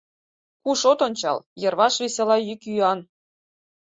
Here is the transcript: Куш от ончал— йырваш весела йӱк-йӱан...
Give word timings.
Куш 0.63 0.81
от 0.91 0.99
ончал— 1.07 1.37
йырваш 1.61 1.95
весела 2.03 2.37
йӱк-йӱан... 2.39 2.99